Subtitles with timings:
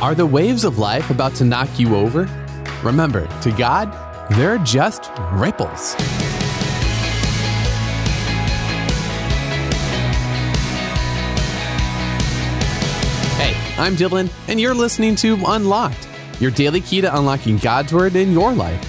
[0.00, 2.26] Are the waves of life about to knock you over?
[2.82, 3.92] Remember, to God,
[4.30, 5.92] they're just ripples.
[13.36, 16.08] Hey, I'm Dylan, and you're listening to Unlocked,
[16.40, 18.82] your daily key to unlocking God's Word in your life.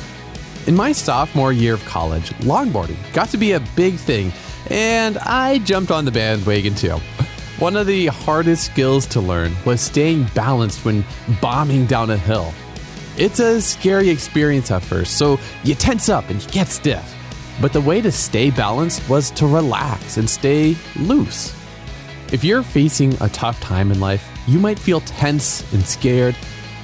[0.66, 4.32] In my sophomore year of college, longboarding got to be a big thing,
[4.70, 7.02] and I jumped on the bandwagon too.
[7.62, 11.06] One of the hardest skills to learn was staying balanced when
[11.39, 12.52] bombing down a hill.
[13.18, 17.16] It's a scary experience at first, so you tense up and you get stiff.
[17.61, 21.55] But the way to stay balanced was to relax and stay loose.
[22.33, 26.36] If you're facing a tough time in life, you might feel tense and scared,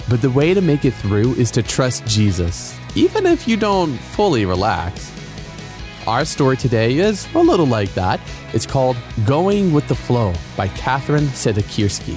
[0.07, 3.97] but the way to make it through is to trust Jesus, even if you don't
[3.97, 5.16] fully relax.
[6.07, 8.21] Our story today is a little like that.
[8.53, 12.15] It's called Going with the Flow by Catherine Sedekirski.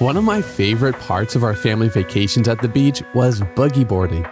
[0.00, 4.26] One of my favorite parts of our family vacations at the beach was boogie boarding.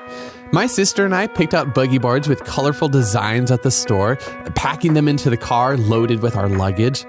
[0.53, 4.17] My sister and I picked up boogie boards with colorful designs at the store,
[4.55, 7.07] packing them into the car loaded with our luggage.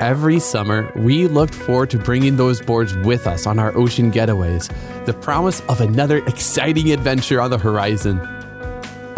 [0.00, 4.72] Every summer, we looked forward to bringing those boards with us on our ocean getaways,
[5.04, 8.26] the promise of another exciting adventure on the horizon.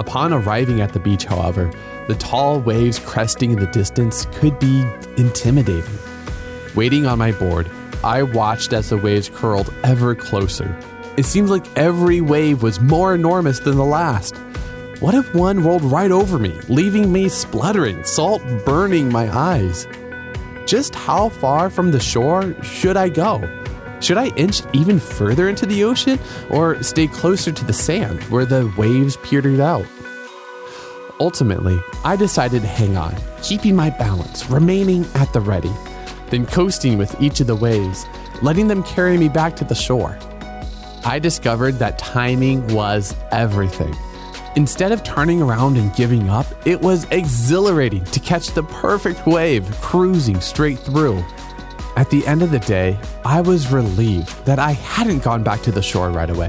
[0.01, 1.71] Upon arriving at the beach, however,
[2.09, 4.83] the tall waves cresting in the distance could be
[5.19, 5.99] intimidating.
[6.75, 7.71] Waiting on my board,
[8.03, 10.75] I watched as the waves curled ever closer.
[11.19, 14.35] It seemed like every wave was more enormous than the last.
[15.01, 19.87] What if one rolled right over me, leaving me spluttering, salt burning my eyes?
[20.65, 23.41] Just how far from the shore should I go?
[24.01, 26.19] Should I inch even further into the ocean
[26.51, 29.87] or stay closer to the sand where the waves petered out?
[31.21, 35.73] Ultimately, I decided to hang on, keeping my balance, remaining at the ready,
[36.31, 38.07] then coasting with each of the waves,
[38.41, 40.19] letting them carry me back to the shore.
[41.05, 43.95] I discovered that timing was everything.
[44.57, 49.71] Instead of turning around and giving up, it was exhilarating to catch the perfect wave
[49.81, 51.23] cruising straight through.
[52.01, 55.71] At the end of the day, I was relieved that I hadn't gone back to
[55.71, 56.49] the shore right away,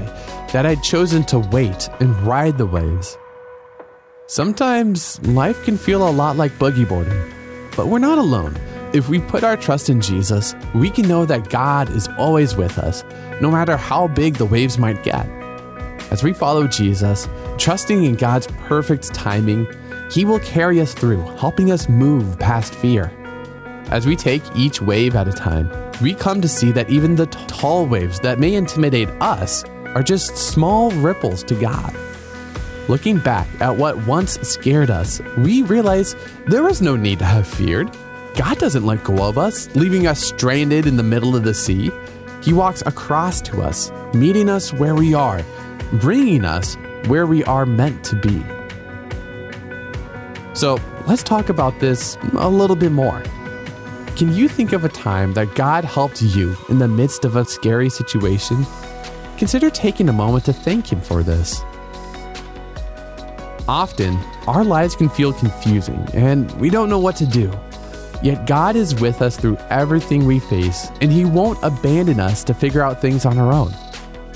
[0.50, 3.18] that I'd chosen to wait and ride the waves.
[4.28, 7.22] Sometimes life can feel a lot like boogie boarding,
[7.76, 8.56] but we're not alone.
[8.94, 12.78] If we put our trust in Jesus, we can know that God is always with
[12.78, 13.04] us,
[13.42, 15.26] no matter how big the waves might get.
[16.10, 19.68] As we follow Jesus, trusting in God's perfect timing,
[20.10, 23.12] He will carry us through, helping us move past fear.
[23.90, 25.70] As we take each wave at a time,
[26.00, 30.02] we come to see that even the t- tall waves that may intimidate us are
[30.02, 31.94] just small ripples to God.
[32.88, 36.16] Looking back at what once scared us, we realize
[36.46, 37.90] there was no need to have feared.
[38.34, 41.90] God doesn't let go of us, leaving us stranded in the middle of the sea.
[42.42, 45.44] He walks across to us, meeting us where we are,
[45.92, 46.76] bringing us
[47.06, 48.42] where we are meant to be.
[50.54, 53.22] So let's talk about this a little bit more.
[54.16, 57.46] Can you think of a time that God helped you in the midst of a
[57.46, 58.66] scary situation?
[59.38, 61.62] Consider taking a moment to thank Him for this.
[63.66, 67.50] Often, our lives can feel confusing and we don't know what to do.
[68.22, 72.54] Yet God is with us through everything we face, and He won't abandon us to
[72.54, 73.74] figure out things on our own.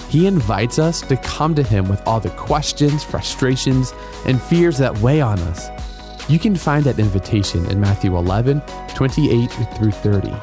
[0.08, 3.92] He invites us to come to Him with all the questions, frustrations,
[4.24, 5.68] and fears that weigh on us.
[6.28, 8.60] You can find that invitation in Matthew 11,
[8.96, 10.34] 28 through 30.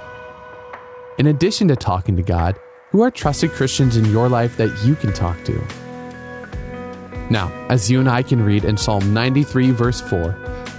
[1.18, 2.58] In addition to talking to God,
[2.92, 5.62] who are trusted Christians in your life that you can talk to?
[7.30, 10.34] Now, as you and I can read in Psalm 93, verse 4,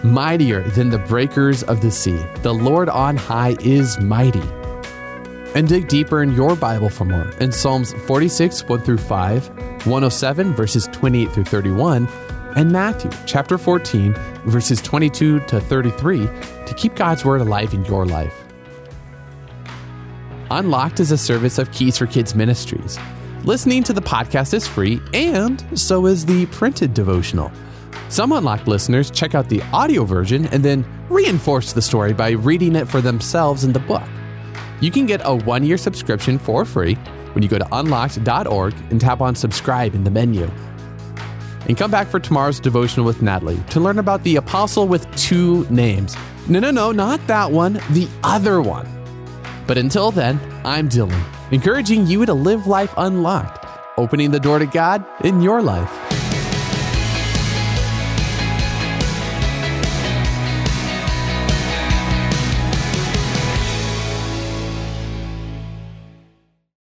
[0.04, 4.42] mightier than the breakers of the sea, the Lord on high is mighty.
[5.54, 9.48] And dig deeper in your Bible for more in Psalms 46, 1 through 5,
[9.86, 12.08] 107, verses 28 through 31,
[12.56, 14.14] and Matthew chapter 14,
[14.46, 16.18] verses 22 to 33
[16.66, 18.34] to keep God's Word alive in your life.
[20.50, 22.98] Unlocked is a service of Keys for Kids Ministries.
[23.42, 27.50] Listening to the podcast is free, and so is the printed devotional.
[28.08, 32.76] Some Unlocked listeners check out the audio version and then reinforce the story by reading
[32.76, 34.08] it for themselves in the book.
[34.80, 36.94] You can get a one year subscription for free
[37.32, 40.48] when you go to unlocked.org and tap on subscribe in the menu.
[41.68, 45.66] And come back for tomorrow's devotional with Natalie to learn about the apostle with two
[45.70, 46.16] names.
[46.48, 48.86] No, no, no, not that one, the other one.
[49.66, 53.64] But until then, I'm Dylan, encouraging you to live life unlocked,
[53.96, 56.03] opening the door to God in your life.